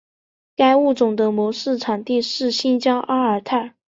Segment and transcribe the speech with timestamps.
[0.55, 3.75] 该物种的模式产地在新疆阿尔泰。